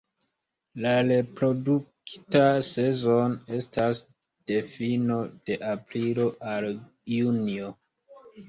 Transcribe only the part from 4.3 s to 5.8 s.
de fino de